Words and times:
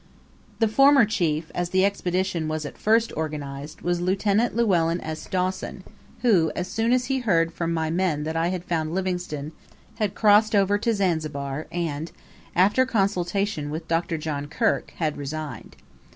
The 0.57 0.67
former 0.67 1.05
chief, 1.05 1.51
as 1.53 1.69
the 1.69 1.85
Expedition 1.85 2.47
was 2.47 2.65
at 2.65 2.75
first 2.75 3.13
organized, 3.15 3.81
was 3.83 4.01
Lieut. 4.01 4.25
Llewellyn 4.25 4.99
S. 5.01 5.27
Dawson, 5.27 5.83
who, 6.23 6.51
as 6.55 6.67
soon 6.67 6.91
as 6.91 7.05
he 7.05 7.19
heard 7.19 7.53
from 7.53 7.71
my 7.71 7.91
men 7.91 8.23
that 8.23 8.35
I 8.35 8.47
had 8.47 8.65
found 8.65 8.95
Livingstone, 8.95 9.51
had 9.97 10.15
crossed 10.15 10.55
over 10.55 10.79
to 10.79 10.95
Zanzibar, 10.95 11.67
and, 11.71 12.11
after 12.55 12.83
consultation 12.83 13.69
with 13.69 13.87
Dr. 13.87 14.17
John 14.17 14.47
Kirk, 14.47 14.89
had 14.95 15.17
resigned. 15.17 15.75